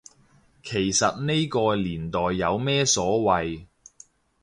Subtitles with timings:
[0.63, 3.67] 其實呢個年代有咩所謂